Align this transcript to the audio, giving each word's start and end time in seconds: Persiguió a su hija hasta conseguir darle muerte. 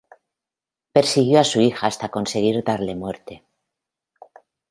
Persiguió 0.93 1.39
a 1.39 1.43
su 1.43 1.61
hija 1.61 1.85
hasta 1.85 2.09
conseguir 2.09 2.63
darle 2.63 2.95
muerte. 2.95 3.43